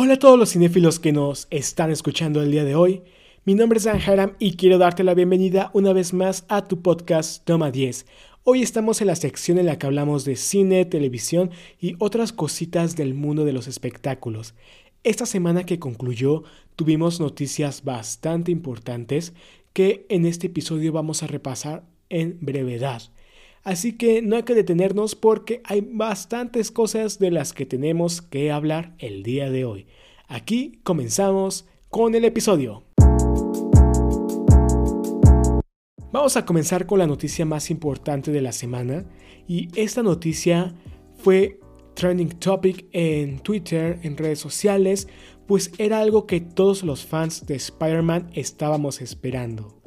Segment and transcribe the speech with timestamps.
[0.00, 3.02] Hola a todos los cinéfilos que nos están escuchando el día de hoy.
[3.44, 6.82] Mi nombre es Dan Haram y quiero darte la bienvenida una vez más a tu
[6.82, 8.06] podcast Toma 10.
[8.44, 11.50] Hoy estamos en la sección en la que hablamos de cine, televisión
[11.80, 14.54] y otras cositas del mundo de los espectáculos.
[15.02, 16.44] Esta semana que concluyó
[16.76, 19.32] tuvimos noticias bastante importantes
[19.72, 23.02] que en este episodio vamos a repasar en brevedad.
[23.64, 28.50] Así que no hay que detenernos porque hay bastantes cosas de las que tenemos que
[28.50, 29.86] hablar el día de hoy.
[30.26, 32.84] Aquí comenzamos con el episodio.
[36.10, 39.04] Vamos a comenzar con la noticia más importante de la semana
[39.46, 40.74] y esta noticia
[41.18, 41.60] fue
[41.94, 45.08] trending topic en Twitter, en redes sociales,
[45.46, 49.77] pues era algo que todos los fans de Spider-Man estábamos esperando.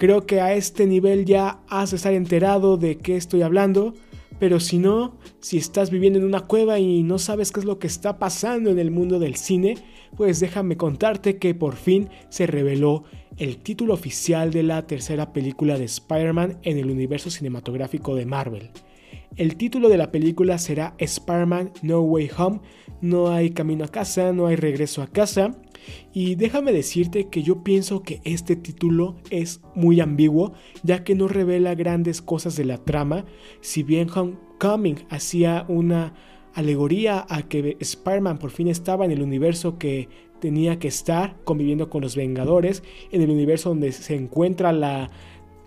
[0.00, 3.92] Creo que a este nivel ya has de estar enterado de qué estoy hablando,
[4.38, 7.78] pero si no, si estás viviendo en una cueva y no sabes qué es lo
[7.78, 9.76] que está pasando en el mundo del cine,
[10.16, 13.04] pues déjame contarte que por fin se reveló
[13.36, 18.70] el título oficial de la tercera película de Spider-Man en el universo cinematográfico de Marvel.
[19.36, 22.60] El título de la película será Spider-Man No Way Home,
[23.02, 25.60] no hay camino a casa, no hay regreso a casa,
[26.12, 31.28] y déjame decirte que yo pienso que este título es muy ambiguo, ya que no
[31.28, 33.24] revela grandes cosas de la trama,
[33.60, 36.14] si bien Homecoming hacía una
[36.54, 40.08] alegoría a que Spider-Man por fin estaba en el universo que
[40.40, 45.10] tenía que estar, conviviendo con los Vengadores, en el universo donde se encuentra la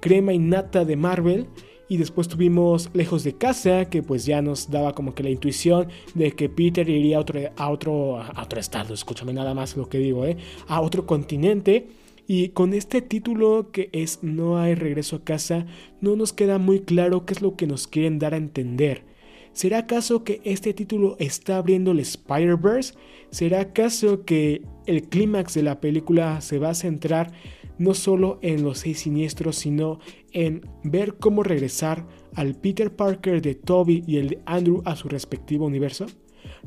[0.00, 1.46] crema innata de Marvel,
[1.92, 5.88] y después tuvimos Lejos de Casa, que pues ya nos daba como que la intuición
[6.14, 9.90] de que Peter iría a otro, a otro, a otro estado, escúchame nada más lo
[9.90, 10.38] que digo, ¿eh?
[10.68, 11.88] a otro continente.
[12.26, 15.66] Y con este título que es No hay regreso a casa,
[16.00, 19.04] no nos queda muy claro qué es lo que nos quieren dar a entender.
[19.52, 22.94] ¿Será acaso que este título está abriendo el Spider-Verse?
[23.28, 27.32] ¿Será acaso que el clímax de la película se va a centrar
[27.76, 29.98] no solo en los seis siniestros, sino
[30.32, 35.08] en ver cómo regresar al Peter Parker de Toby y el de Andrew a su
[35.08, 36.06] respectivo universo?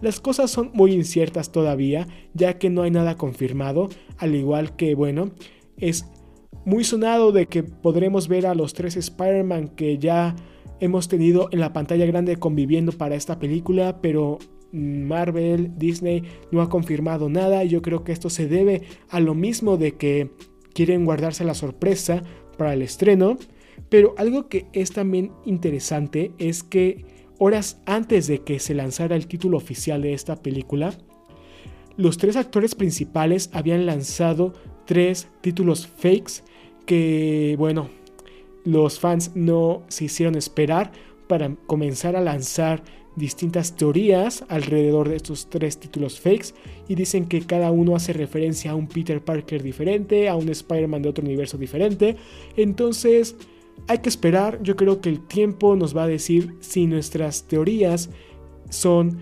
[0.02, 4.96] Las cosas son muy inciertas todavía, ya que no hay nada confirmado, al igual que,
[4.96, 5.32] bueno,
[5.78, 6.06] es
[6.66, 10.36] muy sonado de que podremos ver a los tres Spider-Man que ya
[10.80, 14.40] hemos tenido en la pantalla grande conviviendo para esta película, pero
[14.72, 17.64] Marvel, Disney no ha confirmado nada.
[17.64, 20.32] Yo creo que esto se debe a lo mismo de que
[20.74, 22.24] quieren guardarse la sorpresa
[22.58, 23.38] para el estreno.
[23.90, 27.06] Pero algo que es también interesante es que
[27.38, 30.98] horas antes de que se lanzara el título oficial de esta película,
[31.98, 34.54] los tres actores principales habían lanzado
[34.86, 36.44] tres títulos fakes
[36.86, 37.90] que, bueno,
[38.64, 40.92] los fans no se hicieron esperar
[41.28, 42.84] para comenzar a lanzar
[43.16, 46.54] distintas teorías alrededor de estos tres títulos fakes
[46.88, 51.02] y dicen que cada uno hace referencia a un Peter Parker diferente, a un Spider-Man
[51.02, 52.18] de otro universo diferente.
[52.58, 53.36] Entonces
[53.88, 58.10] hay que esperar, yo creo que el tiempo nos va a decir si nuestras teorías
[58.70, 59.20] son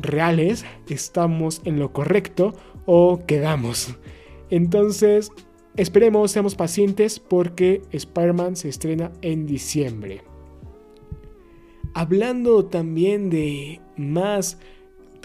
[0.00, 2.54] reales, estamos en lo correcto
[2.86, 3.96] o quedamos.
[4.50, 5.30] Entonces,
[5.76, 10.22] esperemos, seamos pacientes porque Spider-Man se estrena en diciembre.
[11.94, 14.58] Hablando también de más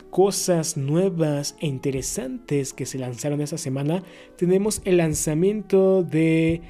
[0.09, 4.03] cosas nuevas e interesantes que se lanzaron esta semana,
[4.37, 6.61] tenemos el lanzamiento de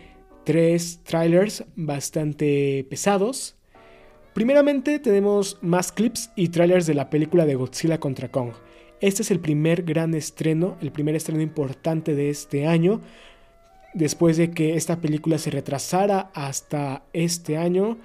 [0.47, 3.58] tres trailers bastante pesados.
[4.34, 8.53] Primeramente tenemos más clips y trailers de la película de Godzilla contra Kong.
[9.02, 13.02] Este es el primer gran estreno, el primer estreno importante de este año,
[13.94, 17.97] después de que esta película se retrasara hasta este año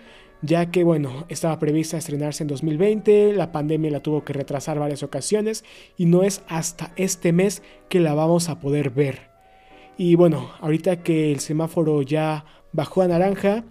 [0.44, 5.04] ya que bueno, estaba prevista estrenarse en 2020, la pandemia la tuvo que retrasar varias
[5.04, 5.64] ocasiones
[5.96, 9.31] y no es hasta este mes que la vamos a poder ver.
[10.04, 13.64] Y bueno, ahorita que el semáforo ya bajó a naranja,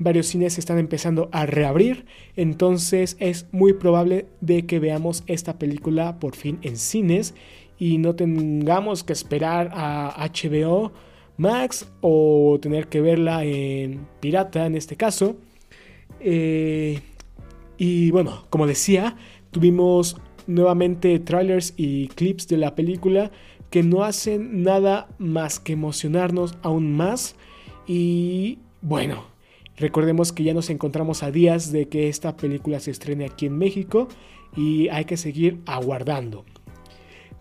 [0.00, 6.18] varios cines están empezando a reabrir, entonces es muy probable de que veamos esta película
[6.18, 7.36] por fin en cines
[7.78, 10.90] y no tengamos que esperar a HBO
[11.36, 15.36] Max o tener que verla en pirata en este caso.
[16.18, 16.98] Eh,
[17.78, 19.16] y bueno, como decía,
[19.52, 20.16] tuvimos
[20.48, 23.30] nuevamente trailers y clips de la película
[23.70, 27.36] que no hacen nada más que emocionarnos aún más.
[27.86, 29.24] Y bueno,
[29.76, 33.58] recordemos que ya nos encontramos a días de que esta película se estrene aquí en
[33.58, 34.08] México
[34.56, 36.44] y hay que seguir aguardando.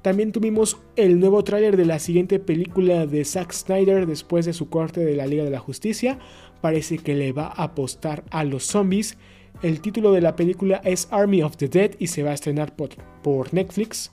[0.06, 4.70] También tuvimos el nuevo tráiler de la siguiente película de Zack Snyder después de su
[4.70, 6.20] corte de la Liga de la Justicia.
[6.62, 9.18] Parece que le va a apostar a los zombies.
[9.64, 12.76] El título de la película es Army of the Dead y se va a estrenar
[12.76, 14.12] por, Netflix.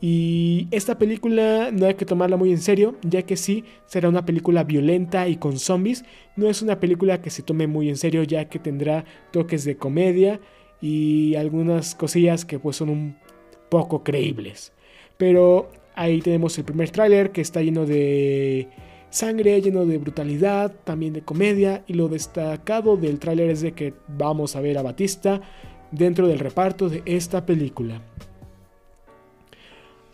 [0.00, 4.24] Y esta película no hay que tomarla muy en serio, ya que sí será una
[4.24, 6.04] película violenta y con zombies.
[6.36, 9.76] No es una película que se tome muy en serio, ya que tendrá toques de
[9.76, 10.40] comedia
[10.80, 13.16] y algunas cosillas que pues son un
[13.68, 14.72] poco creíbles.
[15.16, 18.68] Pero ahí tenemos el primer tráiler que está lleno de
[19.10, 21.82] sangre, lleno de brutalidad, también de comedia.
[21.88, 25.40] Y lo destacado del tráiler es de que vamos a ver a Batista
[25.90, 28.00] dentro del reparto de esta película.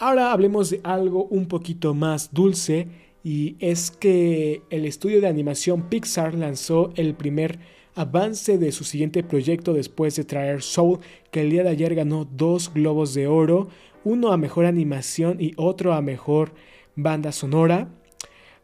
[0.07, 2.89] Ahora hablemos de algo un poquito más dulce
[3.23, 7.59] y es que el estudio de animación Pixar lanzó el primer
[7.95, 10.99] avance de su siguiente proyecto después de traer Soul,
[11.31, 13.69] que el día de ayer ganó dos globos de oro,
[14.05, 16.53] uno a mejor animación y otro a mejor
[16.97, 17.89] banda sonora.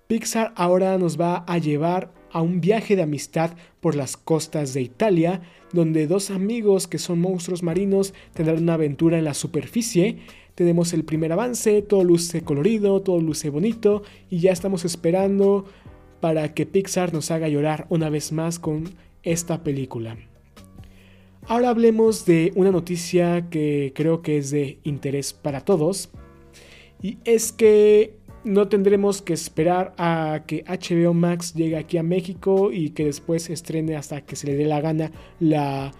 [0.08, 4.82] Pixar ahora nos va a llevar a un viaje de amistad por las costas de
[4.82, 5.40] Italia,
[5.72, 10.18] donde dos amigos que son monstruos marinos tendrán una aventura en la superficie
[10.60, 15.64] tenemos el primer avance, todo luce colorido, todo luce bonito y ya estamos esperando
[16.20, 18.90] para que Pixar nos haga llorar una vez más con
[19.22, 20.18] esta película.
[21.46, 26.10] Ahora hablemos de una noticia que creo que es de interés para todos
[27.00, 32.70] y es que no tendremos que esperar a que HBO Max llegue aquí a México
[32.70, 35.90] y que después estrene hasta que se le dé la gana la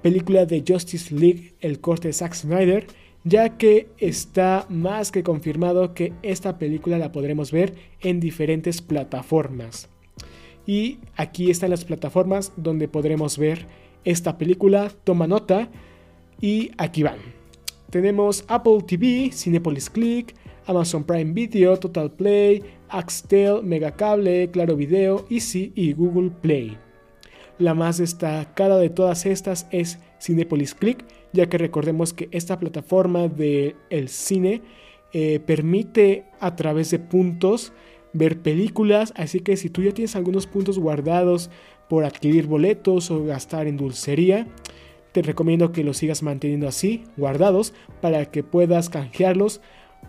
[0.00, 2.86] película de Justice League, el corte de Zack Snyder
[3.26, 9.88] ya que está más que confirmado que esta película la podremos ver en diferentes plataformas.
[10.64, 13.66] Y aquí están las plataformas donde podremos ver
[14.04, 15.68] esta película, toma nota,
[16.40, 17.18] y aquí van.
[17.90, 20.36] Tenemos Apple TV, Cinepolis Click,
[20.66, 26.78] Amazon Prime Video, Total Play, Axtel, Megacable, Claro Video, Easy y Google Play.
[27.58, 33.28] La más destacada de todas estas es Cinepolis Click, ya que recordemos que esta plataforma
[33.28, 34.62] del el cine
[35.12, 37.72] eh, permite a través de puntos
[38.12, 41.50] ver películas, así que si tú ya tienes algunos puntos guardados
[41.88, 44.46] por adquirir boletos o gastar en dulcería,
[45.12, 49.60] te recomiendo que los sigas manteniendo así, guardados, para que puedas canjearlos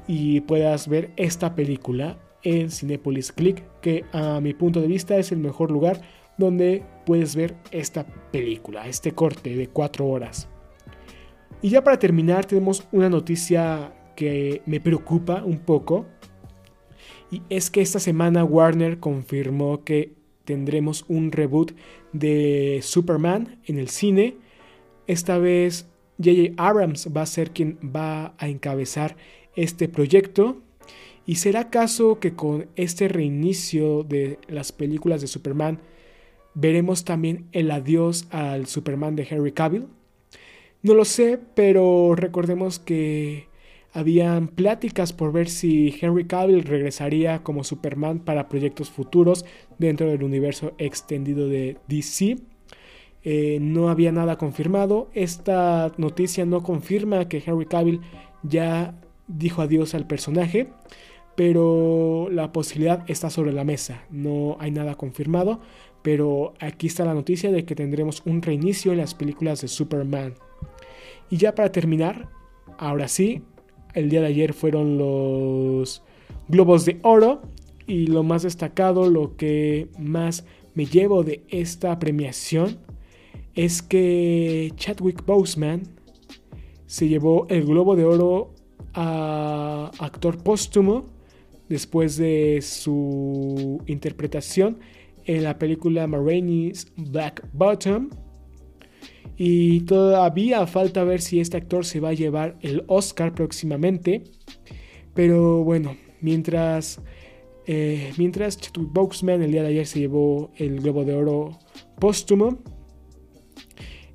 [0.07, 5.31] y puedas ver esta película en Cinepolis Click, que a mi punto de vista es
[5.31, 6.01] el mejor lugar
[6.37, 10.49] donde puedes ver esta película, este corte de 4 horas.
[11.61, 16.05] Y ya para terminar tenemos una noticia que me preocupa un poco.
[17.31, 20.13] Y es que esta semana Warner confirmó que
[20.45, 21.73] tendremos un reboot
[22.13, 24.37] de Superman en el cine.
[25.07, 25.87] Esta vez
[26.19, 29.17] JJ Abrams va a ser quien va a encabezar
[29.55, 30.61] este proyecto.
[31.25, 35.79] ¿Y será acaso que con este reinicio de las películas de Superman
[36.53, 39.87] veremos también el adiós al Superman de Henry Cavill?
[40.83, 43.47] No lo sé, pero recordemos que
[43.93, 49.43] habían pláticas por ver si Henry Cavill regresaría como Superman para proyectos futuros
[49.79, 52.37] dentro del universo extendido de DC.
[53.23, 55.09] Eh, no había nada confirmado.
[55.13, 58.01] Esta noticia no confirma que Henry Cavill
[58.43, 58.93] ya
[59.27, 60.67] dijo adiós al personaje,
[61.35, 64.05] pero la posibilidad está sobre la mesa.
[64.11, 65.59] No hay nada confirmado,
[66.03, 70.35] pero aquí está la noticia de que tendremos un reinicio en las películas de Superman.
[71.29, 72.29] Y ya para terminar,
[72.77, 73.41] ahora sí,
[73.93, 76.03] el día de ayer fueron los
[76.47, 77.41] Globos de Oro
[77.85, 82.77] y lo más destacado, lo que más me llevo de esta premiación
[83.55, 85.83] es que Chadwick Boseman
[86.85, 88.53] se llevó el Globo de Oro
[88.93, 91.05] a actor póstumo
[91.67, 94.79] después de su interpretación
[95.25, 98.09] en la película Maraine's Black Bottom
[99.37, 104.23] y todavía falta ver si este actor se va a llevar el Oscar próximamente.
[105.13, 107.01] Pero bueno, mientras,
[107.67, 111.59] eh, mientras Chadwick Boseman el día de ayer se llevó el Globo de Oro
[111.99, 112.57] póstumo,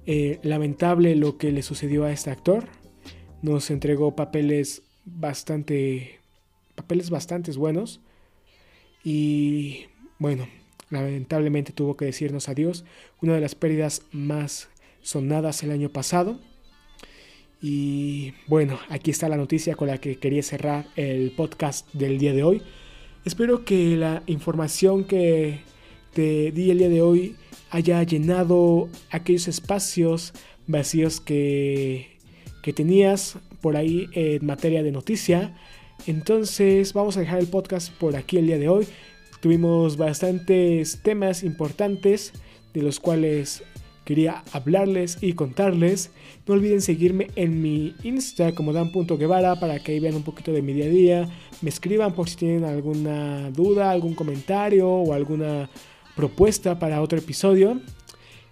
[0.05, 2.65] eh, lamentable lo que le sucedió a este actor.
[3.43, 6.19] Nos entregó papeles bastante,
[6.75, 8.01] papeles bastante buenos.
[9.05, 9.87] Y
[10.19, 10.49] bueno,
[10.91, 12.85] lamentablemente tuvo que decirnos adiós.
[13.21, 14.69] Una de las pérdidas más
[15.03, 16.39] sonadas el año pasado.
[17.61, 22.33] Y bueno, aquí está la noticia con la que quería cerrar el podcast del día
[22.33, 22.63] de hoy.
[23.25, 25.61] Espero que la información que
[26.13, 27.37] te di el día de hoy
[27.71, 30.33] haya llenado aquellos espacios
[30.67, 32.19] vacíos que,
[32.63, 35.57] que tenías por ahí en materia de noticia.
[36.07, 38.89] Entonces vamos a dejar el podcast por aquí el día de hoy.
[39.41, 42.33] Tuvimos bastantes temas importantes
[42.75, 43.63] de los cuales
[44.05, 46.11] quería hablarles y contarles.
[46.47, 50.63] No olviden seguirme en mi Insta como dan.guevara para que ahí vean un poquito de
[50.63, 51.29] mi día a día.
[51.61, 55.71] Me escriban por si tienen alguna duda, algún comentario o alguna
[56.17, 57.81] propuesta para otro episodio.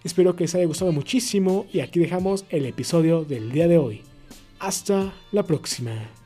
[0.03, 4.01] Espero que les haya gustado muchísimo y aquí dejamos el episodio del día de hoy.
[4.59, 6.20] Hasta la próxima.